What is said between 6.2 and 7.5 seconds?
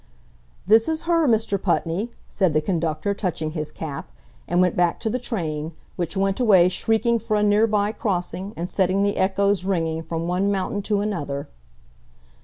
away shrieking for a